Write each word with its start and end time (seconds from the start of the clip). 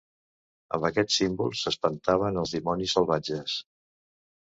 Amb 0.77 0.87
aquests 0.89 1.19
símbols 1.21 1.63
s'espantaven 1.67 2.43
els 2.45 2.57
dimonis 2.59 2.99
salvatges. 3.01 3.63